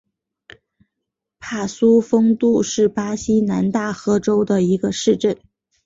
[1.39, 5.39] 帕苏丰杜是巴西南大河州的一个市镇。